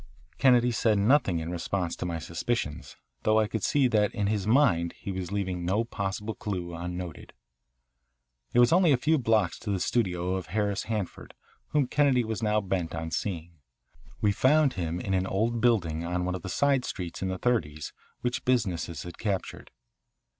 [0.39, 4.47] Kennedy said nothing in response to my suspicions, though I could see that in his
[4.47, 7.33] mind he was leaving no possible clue unnoted.
[8.51, 11.35] It was only a few blocks to the studio of Harris Hanford,
[11.67, 13.59] whom Kennedy was now bent on seeing.
[14.21, 17.37] We found him in an old building on one of the side streets in the
[17.37, 19.69] thirties which business had captured.